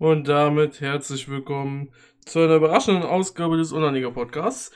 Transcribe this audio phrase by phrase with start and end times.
[0.00, 1.90] Und damit herzlich willkommen
[2.24, 4.72] zu einer überraschenden Ausgabe des Unaniger Podcasts.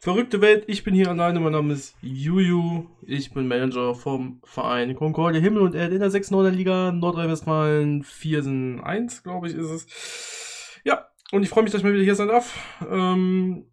[0.00, 4.94] Verrückte Welt, ich bin hier alleine, mein Name ist Juju, ich bin Manager vom Verein
[4.94, 6.30] Concordia Himmel und Erde in der 6.
[6.30, 10.80] Liga Nordrhein-Westfalen 4 1, glaube ich, ist es.
[10.84, 12.58] Ja, und ich freue mich, dass ich mal wieder hier sein darf.
[12.90, 13.66] Ähm,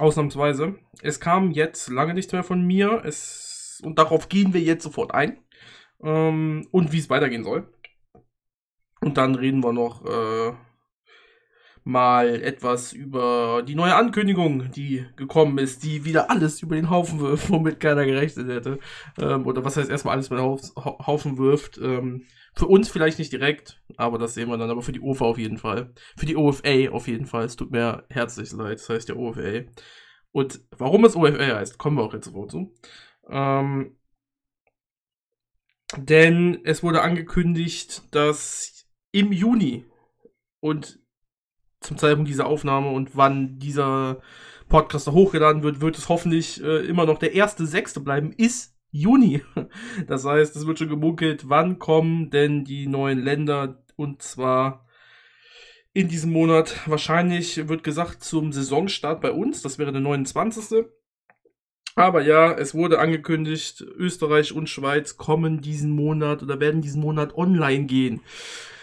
[0.00, 0.80] ausnahmsweise.
[1.00, 5.14] Es kam jetzt lange nichts mehr von mir, es, und darauf gehen wir jetzt sofort
[5.14, 5.38] ein.
[6.02, 7.68] Ähm, und wie es weitergehen soll.
[9.02, 10.52] Und dann reden wir noch äh,
[11.84, 17.20] mal etwas über die neue Ankündigung, die gekommen ist, die wieder alles über den Haufen
[17.20, 18.78] wirft, womit keiner gerechnet hätte.
[19.20, 21.78] Ähm, oder was heißt erstmal alles über den Haufen wirft.
[21.78, 25.24] Ähm, für uns vielleicht nicht direkt, aber das sehen wir dann, aber für die OFA
[25.24, 25.92] auf jeden Fall.
[26.16, 27.44] Für die OFA auf jeden Fall.
[27.44, 29.62] Es tut mir herzlich leid, das heißt ja OFA.
[30.30, 32.72] Und warum es OFA heißt, kommen wir auch jetzt sofort zu.
[33.28, 33.96] Ähm,
[35.96, 38.71] denn es wurde angekündigt, dass
[39.12, 39.84] im Juni
[40.60, 40.98] und
[41.80, 44.20] zum Zeitpunkt dieser Aufnahme und wann dieser
[44.68, 49.42] Podcast hochgeladen wird, wird es hoffentlich äh, immer noch der erste Sechste bleiben, ist Juni.
[50.06, 54.86] Das heißt, es wird schon gemunkelt, wann kommen denn die neuen Länder und zwar
[55.92, 56.88] in diesem Monat.
[56.88, 60.86] Wahrscheinlich wird gesagt zum Saisonstart bei uns, das wäre der 29.
[61.94, 67.34] Aber ja, es wurde angekündigt, Österreich und Schweiz kommen diesen Monat oder werden diesen Monat
[67.36, 68.20] online gehen.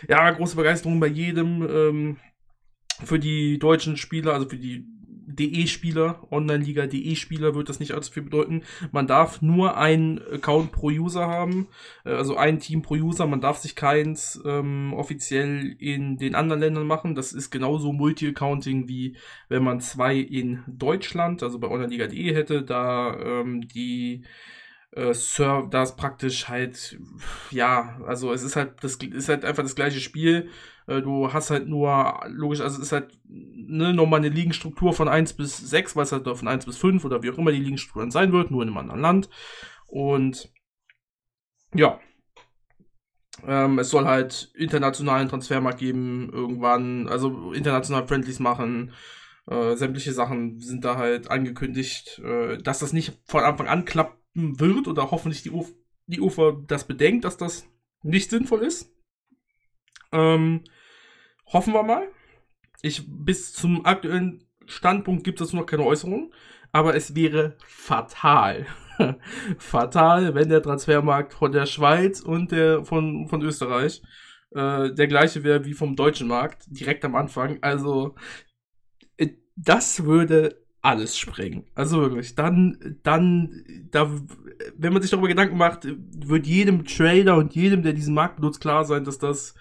[0.08, 1.68] Ja, große Begeisterung bei jedem.
[1.68, 2.18] Ähm,
[3.04, 4.86] für die deutschen Spieler, also für die
[5.30, 8.64] DE-Spieler, Online-Liga DE-Spieler wird das nicht allzu viel bedeuten.
[8.92, 11.68] Man darf nur einen Account pro User haben,
[12.06, 13.28] äh, also ein Team pro User.
[13.28, 17.16] Man darf sich keins ähm, offiziell in den anderen Ländern machen.
[17.16, 19.16] Das ist genauso Multi-Accounting wie
[19.48, 24.24] wenn man zwei in Deutschland, also bei Online-Liga DE hätte, da ähm, die
[24.92, 27.00] äh, Server, da ist praktisch halt,
[27.52, 30.50] ja, also es ist halt, das ist halt einfach das gleiche Spiel.
[30.88, 35.08] Äh, du hast halt nur, logisch, also es ist halt ne, nochmal eine Liegenstruktur von
[35.08, 37.60] 1 bis 6, weil es halt von 1 bis 5 oder wie auch immer die
[37.60, 39.30] Liegenstruktur dann sein wird, nur in einem anderen Land.
[39.88, 40.52] Und
[41.74, 42.00] ja,
[43.48, 48.94] ähm, es soll halt internationalen Transfermarkt geben, irgendwann, also international Friendlies machen.
[49.48, 54.19] Äh, sämtliche Sachen sind da halt angekündigt, äh, dass das nicht von Anfang an klappt,
[54.34, 55.74] wird oder hoffentlich die, Uf
[56.08, 57.68] die UFA das bedenkt, dass das
[58.02, 58.92] nicht sinnvoll ist.
[60.12, 60.64] Ähm,
[61.46, 62.08] hoffen wir mal.
[62.82, 66.34] Ich, bis zum aktuellen Standpunkt gibt es noch keine Äußerungen,
[66.72, 68.66] aber es wäre fatal.
[69.60, 74.02] fatal, wenn der Transfermarkt von der Schweiz und der von, von Österreich
[74.52, 77.60] äh, der gleiche wäre wie vom deutschen Markt, direkt am Anfang.
[77.62, 78.16] Also,
[79.18, 81.66] äh, das würde alles sprengen.
[81.76, 84.10] Also wirklich, dann, dann, da,
[84.78, 88.62] wenn man sich darüber Gedanken macht, wird jedem Trader und jedem, der diesen Markt benutzt,
[88.62, 89.56] klar sein, dass das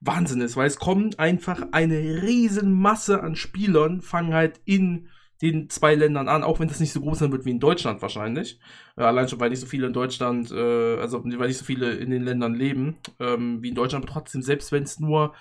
[0.00, 5.08] Wahnsinn ist, weil es kommt einfach eine riesen Masse an Spielern, fangen halt in
[5.42, 8.02] den zwei Ländern an, auch wenn das nicht so groß sein wird wie in Deutschland
[8.02, 8.58] wahrscheinlich.
[8.96, 11.92] Äh, allein schon, weil nicht so viele in Deutschland, äh, also weil nicht so viele
[11.92, 15.34] in den Ländern leben ähm, wie in Deutschland, aber trotzdem, selbst wenn es nur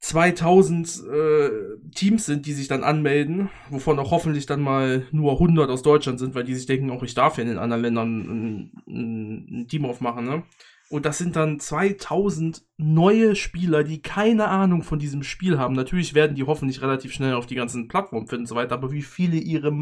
[0.00, 1.50] 2000 äh,
[1.94, 6.18] Teams sind, die sich dann anmelden, wovon auch hoffentlich dann mal nur 100 aus Deutschland
[6.18, 9.62] sind, weil die sich denken, auch ich darf ja in den anderen Ländern ein, ein,
[9.62, 10.42] ein Team aufmachen, ne?
[10.88, 15.74] Und das sind dann 2000 neue Spieler, die keine Ahnung von diesem Spiel haben.
[15.74, 18.92] Natürlich werden die hoffentlich relativ schnell auf die ganzen Plattformen finden und so weiter, aber
[18.92, 19.72] wie viele ihre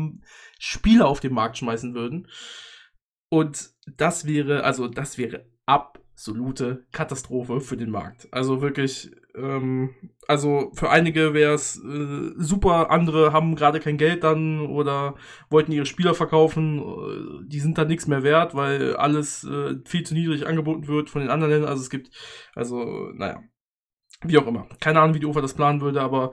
[0.59, 2.29] Spieler auf den Markt schmeißen würden.
[3.29, 5.45] Und das wäre, also das wäre
[6.15, 8.29] absolute Katastrophe für den Markt.
[8.31, 9.95] Also wirklich, ähm,
[10.29, 15.17] also für einige wäre es äh, super, andere haben gerade kein Geld dann oder
[15.51, 20.05] wollten ihre Spieler verkaufen, äh, die sind dann nichts mehr wert, weil alles äh, viel
[20.05, 21.71] zu niedrig angeboten wird von den anderen Ländern.
[21.71, 22.11] Also es gibt,
[22.55, 23.43] also, naja,
[24.23, 24.69] wie auch immer.
[24.81, 26.31] Keine Ahnung, wie die UFA das planen würde, aber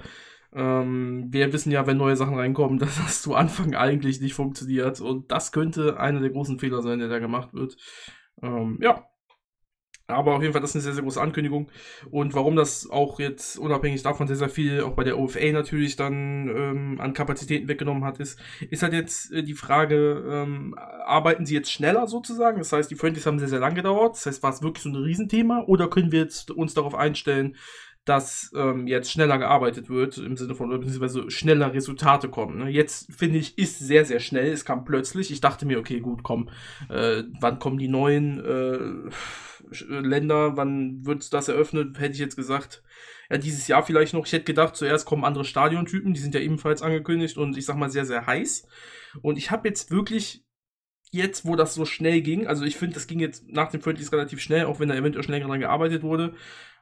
[0.53, 5.01] ähm, wir wissen ja, wenn neue Sachen reinkommen, dass das zu Anfang eigentlich nicht funktioniert.
[5.01, 7.77] Und das könnte einer der großen Fehler sein, der da gemacht wird.
[8.43, 9.07] Ähm, ja,
[10.11, 11.69] aber auf jeden Fall, das ist eine sehr, sehr große Ankündigung.
[12.09, 15.95] Und warum das auch jetzt unabhängig davon sehr, sehr viel auch bei der OFA natürlich
[15.95, 20.75] dann ähm, an Kapazitäten weggenommen hat, ist, ist halt jetzt äh, die Frage, ähm,
[21.05, 22.59] arbeiten sie jetzt schneller sozusagen?
[22.59, 24.15] Das heißt, die Friendlies haben sehr, sehr lang gedauert.
[24.15, 25.63] Das heißt, war es wirklich so ein Riesenthema?
[25.67, 27.55] Oder können wir jetzt uns darauf einstellen,
[28.11, 32.57] dass ähm, jetzt schneller gearbeitet wird, im Sinne von, beziehungsweise schneller Resultate kommen.
[32.57, 32.69] Ne?
[32.69, 34.51] Jetzt, finde ich, ist sehr, sehr schnell.
[34.51, 35.31] Es kam plötzlich.
[35.31, 36.49] Ich dachte mir, okay, gut, komm,
[36.89, 39.09] äh, wann kommen die neuen äh,
[39.87, 41.97] Länder, wann wird das eröffnet?
[41.99, 42.83] Hätte ich jetzt gesagt,
[43.29, 44.25] ja, dieses Jahr vielleicht noch.
[44.25, 47.77] Ich hätte gedacht, zuerst kommen andere Stadiontypen, die sind ja ebenfalls angekündigt und ich sag
[47.77, 48.67] mal sehr, sehr heiß.
[49.21, 50.43] Und ich habe jetzt wirklich
[51.11, 54.11] jetzt, wo das so schnell ging, also ich finde, das ging jetzt nach dem Friendlies
[54.11, 56.33] relativ schnell, auch wenn da eventuell schnell dran gearbeitet wurde,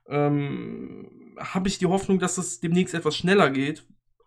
[0.07, 3.86] ähm, habe ich die Hoffnung, dass es demnächst etwas schneller geht.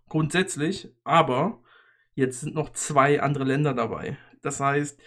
[0.08, 0.88] Grundsätzlich.
[1.04, 1.62] Aber
[2.14, 4.16] jetzt sind noch zwei andere Länder dabei.
[4.42, 5.00] Das heißt,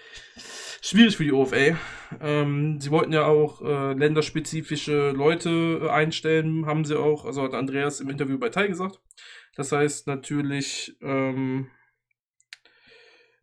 [0.81, 1.77] schwierig für die OFA.
[2.21, 7.53] Ähm, sie wollten ja auch äh, länderspezifische Leute äh, einstellen, haben sie auch, also hat
[7.53, 9.01] Andreas im Interview bei Tai gesagt.
[9.55, 11.69] Das heißt natürlich, ähm,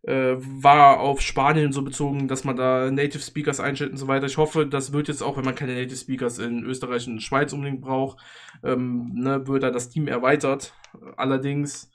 [0.02, 4.26] äh, war auf Spanien so bezogen, dass man da Native Speakers einstellt und so weiter.
[4.26, 7.52] Ich hoffe, das wird jetzt auch, wenn man keine Native Speakers in Österreich und Schweiz
[7.52, 8.18] unbedingt braucht,
[8.64, 10.74] ähm, ne, wird da das Team erweitert.
[11.16, 11.90] Allerdings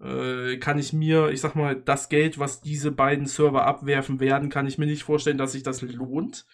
[0.00, 4.48] äh, kann ich mir, ich sag mal, das Geld, was diese beiden Server abwerfen werden,
[4.48, 6.46] kann ich mir nicht vorstellen, dass sich das lohnt.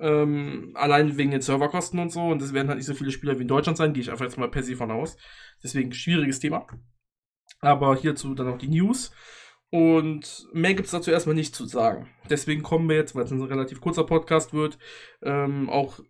[0.00, 2.20] Ähm, allein wegen den Serverkosten und so.
[2.28, 4.24] Und es werden halt nicht so viele Spieler wie in Deutschland sein, gehe ich einfach
[4.24, 5.16] jetzt mal per se von aus.
[5.64, 6.66] Deswegen schwieriges Thema.
[7.60, 9.10] Aber hierzu dann auch die News.
[9.70, 12.08] Und mehr gibt es dazu erstmal nicht zu sagen.
[12.30, 14.78] Deswegen kommen wir jetzt, weil es ein relativ kurzer Podcast wird,
[15.22, 16.00] ähm, auch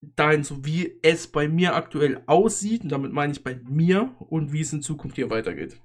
[0.00, 2.82] dahin, so wie es bei mir aktuell aussieht.
[2.82, 5.80] Und damit meine ich bei mir und wie es in Zukunft hier weitergeht.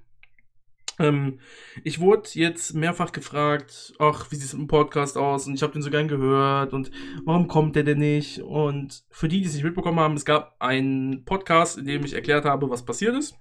[0.98, 1.38] Ähm,
[1.84, 5.46] ich wurde jetzt mehrfach gefragt, ach, wie sieht es im Podcast aus?
[5.46, 6.90] Und ich habe den so gern gehört und
[7.24, 8.40] warum kommt der denn nicht?
[8.40, 12.14] Und für die, die es nicht mitbekommen haben, es gab einen Podcast, in dem ich
[12.14, 13.36] erklärt habe, was passiert ist.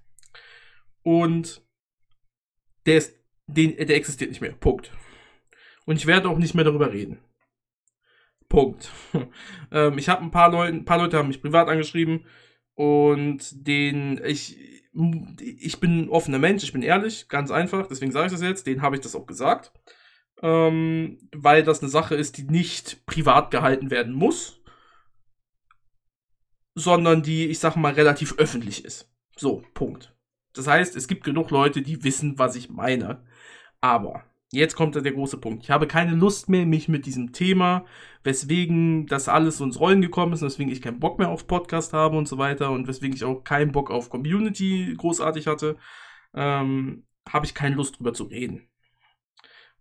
[1.01, 1.66] Und
[2.87, 4.53] der ist, den, der existiert nicht mehr.
[4.53, 4.91] Punkt.
[5.85, 7.19] Und ich werde auch nicht mehr darüber reden.
[8.49, 8.89] Punkt.
[9.71, 12.25] ähm, ich habe ein paar Leute, ein paar Leute haben mich privat angeschrieben
[12.73, 14.57] und den ich
[15.39, 18.65] ich bin ein offener Mensch, ich bin ehrlich, ganz einfach, deswegen sage ich das jetzt,
[18.65, 19.71] den habe ich das auch gesagt.
[20.41, 24.61] Ähm, weil das eine Sache ist, die nicht privat gehalten werden muss,
[26.75, 29.11] sondern die, ich sag mal, relativ öffentlich ist.
[29.35, 30.16] So, Punkt.
[30.57, 33.23] Das heißt, es gibt genug Leute, die wissen, was ich meine.
[33.81, 35.63] Aber jetzt kommt der große Punkt.
[35.63, 37.85] Ich habe keine Lust mehr, mich mit diesem Thema,
[38.23, 42.17] weswegen das alles ins Rollen gekommen ist, weswegen ich keinen Bock mehr auf Podcast habe
[42.17, 45.77] und so weiter und weswegen ich auch keinen Bock auf Community großartig hatte,
[46.33, 48.67] ähm, habe ich keine Lust drüber zu reden.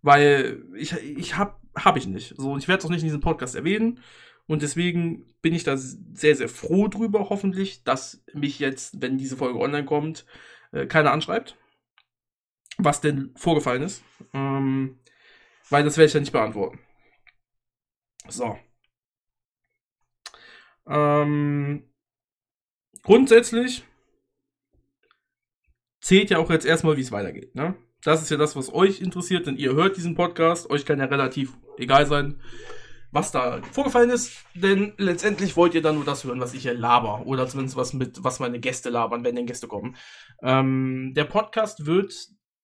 [0.01, 2.35] Weil ich, ich habe hab ich nicht.
[2.37, 3.99] So, ich werde es auch nicht in diesem Podcast erwähnen.
[4.47, 9.35] Und deswegen bin ich da sehr, sehr froh drüber, hoffentlich, dass mich jetzt, wenn diese
[9.35, 10.25] Folge online kommt,
[10.71, 11.57] äh, keiner anschreibt,
[12.77, 14.03] was denn vorgefallen ist.
[14.33, 14.99] Ähm,
[15.69, 16.79] weil das werde ich ja nicht beantworten.
[18.29, 18.57] So.
[20.87, 21.83] Ähm,
[23.03, 23.83] grundsätzlich
[25.99, 27.55] zählt ja auch jetzt erstmal, wie es weitergeht.
[27.55, 27.75] Ne?
[28.03, 30.69] Das ist ja das, was euch interessiert, denn ihr hört diesen Podcast.
[30.69, 32.39] Euch kann ja relativ egal sein,
[33.11, 36.73] was da vorgefallen ist, denn letztendlich wollt ihr dann nur das hören, was ich hier
[36.73, 37.25] laber.
[37.25, 39.95] Oder zumindest was mit, was meine Gäste labern, wenn denn Gäste kommen.
[40.41, 42.13] Ähm, der Podcast wird,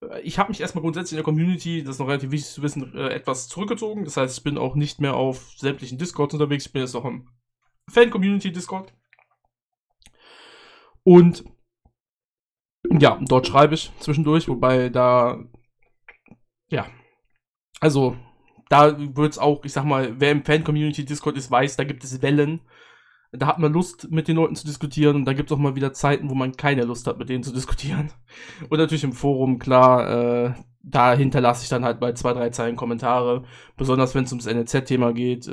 [0.01, 2.61] äh, ich habe mich erstmal grundsätzlich in der Community, das ist noch relativ wichtig zu
[2.61, 4.03] wissen, äh, etwas zurückgezogen.
[4.05, 7.05] Das heißt, ich bin auch nicht mehr auf sämtlichen Discords unterwegs, ich bin jetzt noch
[7.05, 7.29] im
[7.89, 8.93] Fan-Community-Discord.
[11.03, 11.43] Und
[12.99, 15.43] ja, dort schreibe ich zwischendurch, wobei da,
[16.69, 16.87] ja,
[17.79, 18.17] also
[18.73, 22.23] da wird es auch, ich sag mal, wer im Fan-Community-Discord ist, weiß, da gibt es
[22.23, 22.61] Wellen.
[23.31, 25.75] Da hat man Lust, mit den Leuten zu diskutieren und da gibt es auch mal
[25.75, 28.11] wieder Zeiten, wo man keine Lust hat, mit denen zu diskutieren.
[28.69, 32.75] Und natürlich im Forum, klar, äh, da hinterlasse ich dann halt bei zwei, drei Zeilen
[32.75, 33.43] Kommentare.
[33.75, 35.51] Besonders wenn es ums NLZ-Thema geht, äh,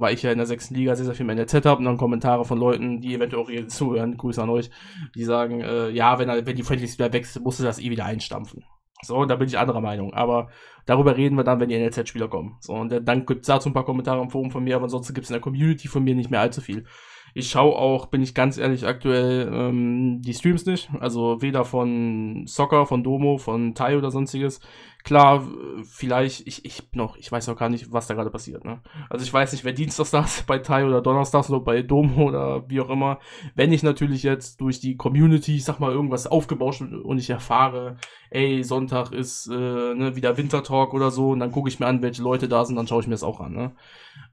[0.00, 1.96] weil ich ja in der sechsten Liga sehr, sehr viel im NLZ habe und dann
[1.96, 4.70] Kommentare von Leuten, die eventuell auch hier zuhören, Grüße an euch,
[5.14, 7.90] die sagen, äh, ja, wenn, er, wenn die Friendlies wieder wechselt, musst du das eh
[7.90, 8.64] wieder einstampfen.
[9.02, 10.14] So, da bin ich anderer Meinung.
[10.14, 10.48] Aber
[10.86, 12.56] darüber reden wir dann, wenn die NLZ-Spieler kommen.
[12.60, 15.14] So, und dann gibt es dazu ein paar Kommentare im Forum von mir, aber ansonsten
[15.14, 16.84] gibt es in der Community von mir nicht mehr allzu viel.
[17.34, 20.90] Ich schaue auch, bin ich ganz ehrlich, aktuell ähm, die Streams nicht.
[21.00, 24.60] Also weder von Soccer, von Domo, von Tai oder sonstiges.
[25.02, 25.44] Klar,
[25.82, 28.64] vielleicht, ich, ich noch, ich weiß noch gar nicht, was da gerade passiert.
[28.64, 28.80] Ne?
[29.10, 32.28] Also ich weiß nicht, wer Dienstags da ist bei Tai oder Donnerstags oder bei Domo
[32.28, 33.18] oder wie auch immer.
[33.54, 37.96] Wenn ich natürlich jetzt durch die Community, ich sag mal, irgendwas aufgebauscht und ich erfahre,
[38.30, 42.02] ey, Sonntag ist äh, ne, wieder Wintertalk oder so, und dann gucke ich mir an,
[42.02, 43.52] welche Leute da sind, dann schaue ich mir das auch an.
[43.52, 43.72] Ne?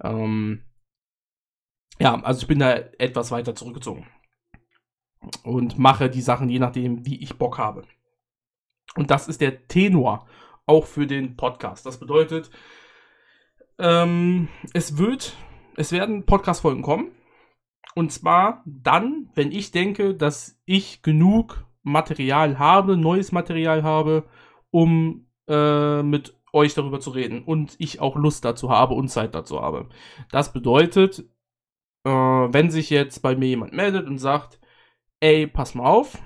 [0.03, 0.62] Ähm,
[2.00, 4.08] ja, also ich bin da etwas weiter zurückgezogen.
[5.44, 7.84] Und mache die Sachen je nachdem, wie ich Bock habe.
[8.96, 10.27] Und das ist der Tenor
[10.65, 11.86] auch für den Podcast.
[11.86, 12.50] Das bedeutet,
[13.79, 15.36] ähm, es wird,
[15.75, 17.12] es werden Podcast-Folgen kommen.
[17.96, 24.25] Und zwar dann, wenn ich denke, dass ich genug Material habe, neues Material habe,
[24.70, 27.44] um äh, mit euch darüber zu reden.
[27.44, 29.89] Und ich auch Lust dazu habe und Zeit dazu habe.
[30.32, 31.25] Das bedeutet,
[32.10, 34.60] äh, wenn sich jetzt bei mir jemand meldet und sagt,
[35.20, 36.18] ey, pass mal auf,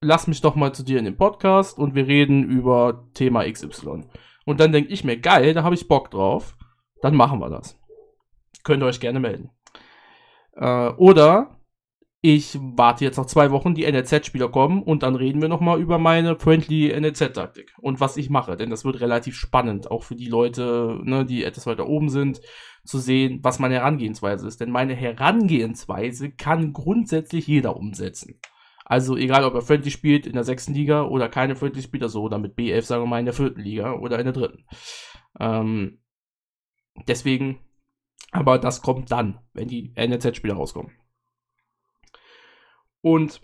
[0.00, 4.04] lass mich doch mal zu dir in den Podcast und wir reden über Thema XY.
[4.46, 6.56] Und dann denke ich mir, geil, da habe ich Bock drauf,
[7.02, 7.78] dann machen wir das.
[8.62, 9.50] Könnt ihr euch gerne melden.
[10.54, 11.59] Äh, oder
[12.22, 15.98] ich warte jetzt noch zwei Wochen, die NLZ-Spieler kommen und dann reden wir nochmal über
[15.98, 20.28] meine friendly NLZ-Taktik und was ich mache, denn das wird relativ spannend, auch für die
[20.28, 22.42] Leute, ne, die etwas weiter oben sind,
[22.84, 24.60] zu sehen, was meine Herangehensweise ist.
[24.60, 28.40] Denn meine Herangehensweise kann grundsätzlich jeder umsetzen.
[28.84, 32.22] Also egal, ob er Friendly spielt in der sechsten Liga oder keine Friendly spielt, also
[32.22, 34.64] oder mit B11, sagen wir mal, in der vierten Liga oder in der dritten.
[35.38, 36.00] Ähm,
[37.06, 37.60] deswegen,
[38.32, 40.99] aber das kommt dann, wenn die NLZ-Spieler rauskommen.
[43.02, 43.40] Und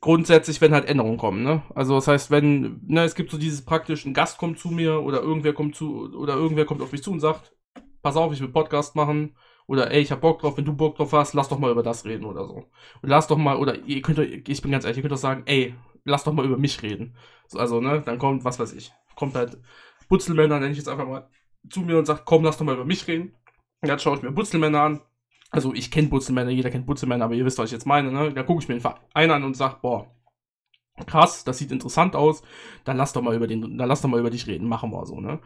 [0.00, 1.62] grundsätzlich, wenn halt Änderungen kommen, ne?
[1.74, 5.00] Also das heißt, wenn, ne, es gibt so dieses praktisch, ein Gast kommt zu mir
[5.02, 7.54] oder irgendwer kommt zu, oder irgendwer kommt auf mich zu und sagt,
[8.02, 10.96] pass auf, ich will Podcast machen, oder ey, ich hab Bock drauf, wenn du Bock
[10.96, 12.54] drauf hast, lass doch mal über das reden oder so.
[12.54, 15.44] Und lass doch mal, oder ihr könnt, ich bin ganz ehrlich, ihr könnt doch sagen,
[15.46, 17.16] ey, lass doch mal über mich reden.
[17.54, 19.58] Also, ne, dann kommt, was weiß ich, kommt halt
[20.08, 21.28] Butzelmänner, nenne ich jetzt einfach mal,
[21.70, 23.36] zu mir und sagt, komm, lass doch mal über mich reden.
[23.80, 25.00] Und dann schaue ich mir Butzelmänner an,
[25.52, 28.32] also ich kenne Butzelmänner, jeder kennt Butzelmänner, aber ihr wisst, was ich jetzt meine, ne?
[28.32, 30.10] Da gucke ich mir den Verein an und sage, boah,
[31.06, 32.42] krass, das sieht interessant aus,
[32.84, 35.04] dann lass doch mal über den, dann lass doch mal über dich reden, machen wir
[35.04, 35.40] so, ne?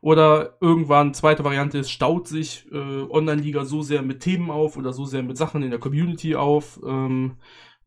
[0.00, 4.92] Oder irgendwann, zweite Variante ist, staut sich äh, Online-Liga so sehr mit Themen auf oder
[4.92, 7.36] so sehr mit Sachen in der Community auf, ähm,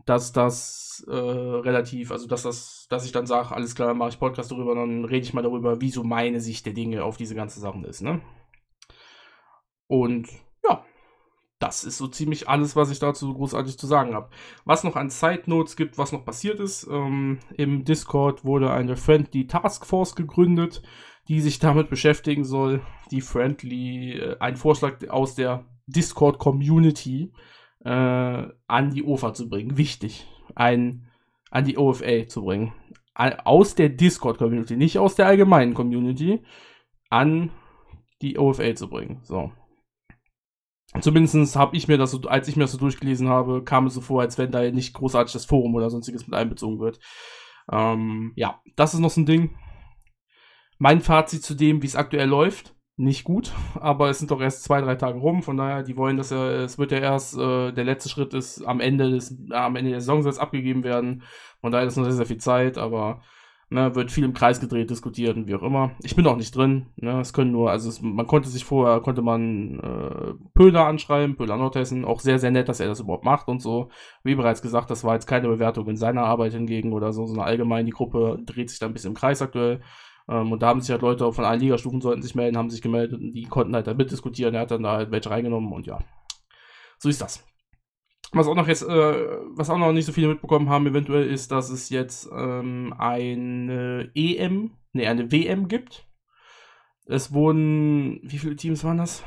[0.05, 4.20] dass das äh, relativ, also dass das, dass ich dann sage, alles klar, mache ich
[4.20, 7.36] Podcast darüber, dann rede ich mal darüber, wie so meine Sicht der Dinge auf diese
[7.36, 8.22] ganze Sachen ist, ne?
[9.88, 10.29] Und
[11.60, 14.30] das ist so ziemlich alles, was ich dazu großartig zu sagen habe.
[14.66, 18.98] Was noch an Side Notes gibt, was noch passiert ist, ähm, im Discord wurde eine
[18.98, 20.82] Friendly Task Force gegründet,
[21.28, 27.32] die sich damit beschäftigen soll, die Friendly, äh, ein Vorschlag aus der Discord Community
[27.84, 29.78] äh, an die OFA zu bringen.
[29.78, 31.08] Wichtig, ein,
[31.52, 32.74] an die OFA zu bringen.
[33.14, 36.44] Aus der Discord Community, nicht aus der allgemeinen Community,
[37.10, 37.50] an
[38.22, 39.20] die OFA zu bringen.
[39.24, 39.54] So.
[41.02, 43.94] Zumindest habe ich mir das so, als ich mir das so durchgelesen habe, kam es
[43.94, 47.00] so vor, als wenn da nicht großartig das Forum oder sonstiges mit einbezogen wird.
[47.72, 49.58] Ähm, ja, das ist noch so ein Ding.
[50.78, 54.64] Mein Fazit zu dem, wie es aktuell läuft, nicht gut, aber es sind doch erst
[54.64, 57.72] zwei, drei Tage rum, von daher, die wollen, dass ja, es wird ja erst, äh,
[57.72, 60.84] der letzte Schritt ist, am Ende des, äh, am Ende der Saison soll es abgegeben
[60.84, 61.24] werden,
[61.62, 63.22] von daher ist noch sehr, sehr viel Zeit, aber
[63.72, 65.91] Ne, wird viel im Kreis gedreht, diskutiert und wie auch immer.
[66.03, 66.86] Ich bin auch nicht drin.
[66.98, 71.36] Ne, es können nur, also es, man konnte sich vorher, konnte man äh, Pöhler anschreiben,
[71.36, 73.89] Pöhler Nordhessen, auch sehr, sehr nett, dass er das überhaupt macht und so.
[74.24, 77.48] Wie bereits gesagt, das war jetzt keine Bewertung in seiner Arbeit hingegen oder so, sondern
[77.48, 79.81] allgemein die Gruppe dreht sich da ein bisschen im Kreis aktuell.
[80.29, 82.84] Ähm, und da haben sich halt Leute von allen Ligastufen sollten sich melden, haben sich
[82.84, 84.53] gemeldet und die konnten halt da mitdiskutieren.
[84.53, 86.00] Er hat dann da halt welche reingenommen und ja.
[87.00, 87.43] So ist das.
[88.36, 91.54] Was auch noch jetzt, äh, was auch noch nicht so viele mitbekommen haben, eventuell ist,
[91.54, 96.06] dass es jetzt ähm, eine EM, ne, eine WM gibt.
[97.06, 99.22] Es wurden, wie viele Teams waren das?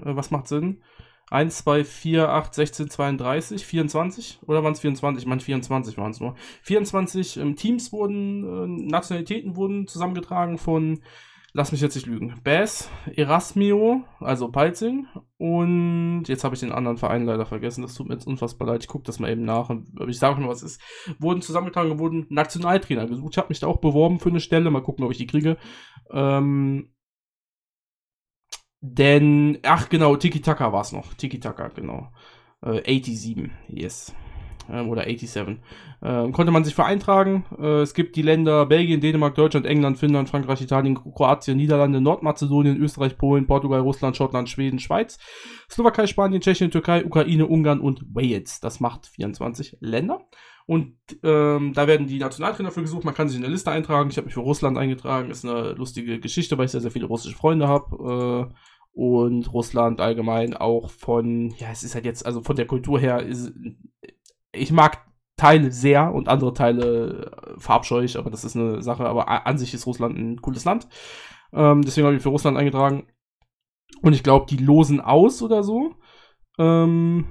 [0.00, 0.82] Äh, was macht Sinn?
[1.30, 4.40] 1, 2, 4, 8, 16, 32, 24?
[4.46, 5.22] Oder waren es 24?
[5.22, 6.34] Ich meine, 24 waren es nur.
[6.60, 11.00] 24 ähm, Teams wurden, äh, Nationalitäten wurden zusammengetragen von
[11.52, 16.96] lass mich jetzt nicht lügen, Bass, Erasmio, also Palzing und jetzt habe ich den anderen
[16.96, 19.68] Verein leider vergessen, das tut mir jetzt unfassbar leid, ich gucke das mal eben nach
[19.70, 20.80] und ich sage mal, was ist,
[21.18, 24.82] wurden zusammengetragen, wurden Nationaltrainer gesucht, ich habe mich da auch beworben für eine Stelle, mal
[24.82, 25.56] gucken, ob ich die kriege,
[26.10, 26.94] ähm,
[28.82, 32.12] denn, ach genau, Tiki Taka war es noch, Tiki Taka, genau,
[32.62, 34.14] äh, 87, yes
[34.68, 35.58] ähm, oder 87.
[36.02, 37.44] Äh, konnte man sich für eintragen.
[37.58, 42.76] Äh, es gibt die Länder Belgien, Dänemark, Deutschland, England, Finnland, Frankreich, Italien, Kroatien, Niederlande, Nordmazedonien,
[42.76, 45.18] Österreich, Polen, Portugal, Russland, Schottland, Schweden, Schweiz,
[45.70, 48.60] Slowakei, Spanien, Tschechien, Türkei, Ukraine, Ungarn und Wales.
[48.60, 50.26] Das macht 24 Länder.
[50.66, 53.04] Und ähm, da werden die Nationaltrainer für gesucht.
[53.04, 54.08] Man kann sich in eine Liste eintragen.
[54.08, 55.30] Ich habe mich für Russland eingetragen.
[55.30, 58.48] Ist eine lustige Geschichte, weil ich sehr, sehr viele russische Freunde habe.
[58.48, 58.54] Äh,
[58.92, 63.20] und Russland allgemein auch von, ja, es ist halt jetzt, also von der Kultur her,
[63.22, 63.52] ist,
[64.52, 65.04] ich mag
[65.36, 69.06] Teile sehr und andere Teile äh, verabscheue aber das ist eine Sache.
[69.06, 70.86] Aber an sich ist Russland ein cooles Land.
[71.52, 73.06] Ähm, deswegen habe ich für Russland eingetragen.
[74.02, 75.94] Und ich glaube, die losen aus oder so.
[76.58, 77.24] Ähm,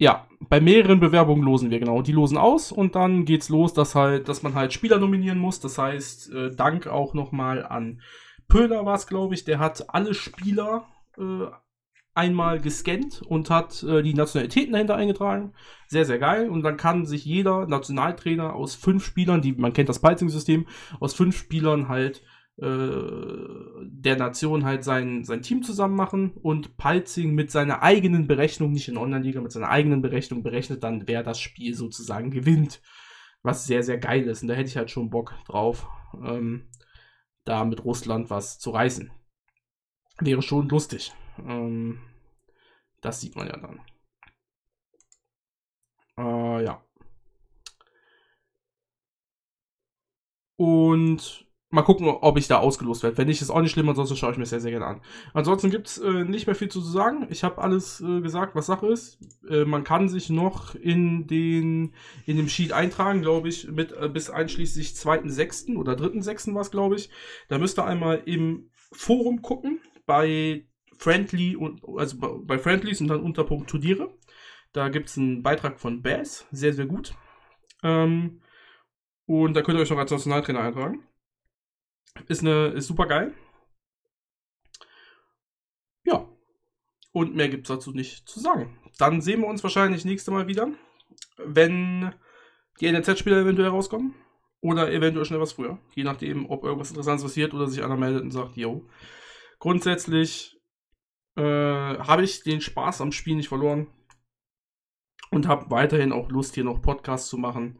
[0.00, 2.02] ja, bei mehreren Bewerbungen losen wir genau.
[2.02, 5.60] Die losen aus und dann geht's los, dass halt, dass man halt Spieler nominieren muss.
[5.60, 8.00] Das heißt, äh, Dank auch nochmal an
[8.48, 9.44] Pöhler war es, glaube ich.
[9.44, 10.86] Der hat alle Spieler
[11.18, 11.46] äh,
[12.18, 15.52] einmal gescannt und hat äh, die Nationalitäten dahinter eingetragen.
[15.86, 16.50] Sehr, sehr geil.
[16.50, 20.66] Und dann kann sich jeder Nationaltrainer aus fünf Spielern, die man kennt das Pulsing-System,
[21.00, 22.22] aus fünf Spielern halt
[22.56, 23.02] äh,
[23.84, 28.88] der Nation halt sein, sein Team zusammen machen und Pulsing mit seiner eigenen Berechnung, nicht
[28.88, 32.82] in Online-Liga, mit seiner eigenen Berechnung berechnet dann, wer das Spiel sozusagen gewinnt.
[33.42, 34.42] Was sehr, sehr geil ist.
[34.42, 35.86] Und da hätte ich halt schon Bock drauf,
[36.26, 36.68] ähm,
[37.44, 39.12] da mit Russland was zu reißen.
[40.18, 41.12] Wäre schon lustig.
[41.46, 42.00] Ähm,
[43.00, 43.80] das sieht man ja dann.
[46.18, 46.82] Äh, ja.
[50.56, 53.18] Und mal gucken, ob ich da ausgelost werde.
[53.18, 55.00] Wenn nicht, ist auch nicht schlimm, ansonsten schaue ich mir sehr, sehr gerne an.
[55.34, 57.26] Ansonsten gibt es äh, nicht mehr viel zu sagen.
[57.30, 59.18] Ich habe alles äh, gesagt, was Sache ist.
[59.48, 61.94] Äh, man kann sich noch in den
[62.26, 65.76] in dem Sheet eintragen, glaube ich, mit äh, bis einschließlich 2.6.
[65.76, 66.54] oder 3.6.
[66.54, 67.10] war es, glaube ich.
[67.48, 70.66] Da müsst ihr einmal im Forum gucken, bei
[70.98, 74.12] Friendly und also bei Friendlies und dann Unterpunkt Turniere.
[74.72, 77.14] Da gibt es einen Beitrag von Bass, sehr, sehr gut.
[77.82, 78.42] Ähm,
[79.26, 81.06] und da könnt ihr euch noch als Nationaltrainer eintragen.
[82.26, 83.34] Ist, eine, ist super geil.
[86.04, 86.28] Ja.
[87.12, 88.78] Und mehr gibt es dazu nicht zu sagen.
[88.98, 90.68] Dann sehen wir uns wahrscheinlich nächste Mal wieder,
[91.36, 92.12] wenn
[92.80, 94.14] die NLZ-Spieler eventuell rauskommen.
[94.60, 95.78] Oder eventuell schnell was früher.
[95.94, 98.88] Je nachdem, ob irgendwas Interessantes passiert oder sich einer meldet und sagt, yo.
[99.60, 100.57] Grundsätzlich
[101.38, 103.86] äh, habe ich den Spaß am Spiel nicht verloren.
[105.30, 107.78] Und habe weiterhin auch Lust, hier noch Podcasts zu machen.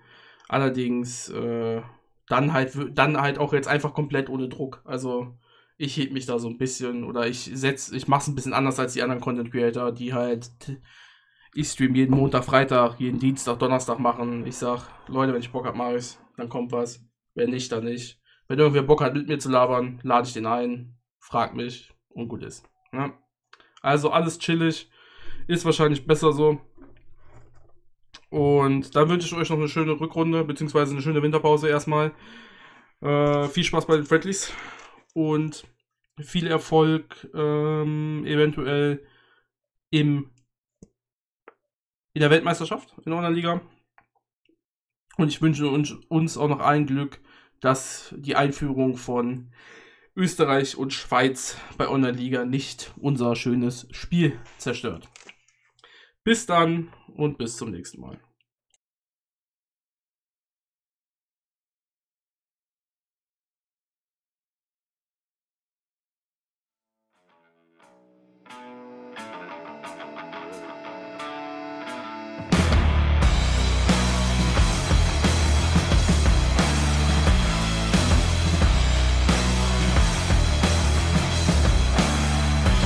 [0.49, 1.83] Allerdings äh,
[2.29, 4.83] dann halt dann halt auch jetzt einfach komplett ohne Druck.
[4.85, 5.39] Also
[5.79, 8.79] ich heb mich da so ein bisschen oder ich setz, ich mach's ein bisschen anders
[8.79, 10.51] als die anderen Content Creator, die halt
[11.55, 14.47] ich stream jeden Montag, Freitag, jeden Dienstag, Donnerstag machen.
[14.47, 17.05] Ich sag, Leute, wenn ich Bock hab, mach ich's, dann kommt was.
[17.35, 18.21] Wenn nicht, dann nicht.
[18.47, 22.29] Wenn irgendwer Bock hat, mit mir zu labern, lade ich den ein, frag mich und
[22.29, 22.69] gut ist.
[22.93, 23.13] Ja?
[23.83, 24.91] Also alles chillig.
[25.47, 26.61] Ist wahrscheinlich besser so.
[28.31, 32.13] Und dann wünsche ich euch noch eine schöne Rückrunde, beziehungsweise eine schöne Winterpause erstmal.
[33.01, 34.53] Äh, viel Spaß bei den Friendlies
[35.15, 35.65] und
[36.21, 39.07] viel Erfolg ähm, eventuell
[39.91, 40.31] im,
[42.13, 43.61] in der Weltmeisterschaft in der Liga.
[45.17, 47.21] Und ich wünsche uns, uns auch noch allen Glück,
[47.61, 49.53] dass die Einführung von
[50.19, 55.09] Österreich und Schweiz bei Online-Liga nicht unser schönes Spiel zerstört.
[56.25, 58.19] Bis dann und bis zum nächsten Mal.